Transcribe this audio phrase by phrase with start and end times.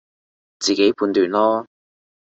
[0.57, 1.67] 自己判斷囉